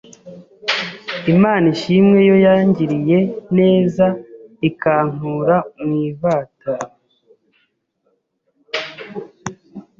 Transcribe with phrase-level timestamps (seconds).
[1.33, 3.19] Imana ishimwe yo yangiriye
[3.57, 4.05] neza
[4.69, 6.71] ikankura mu ivata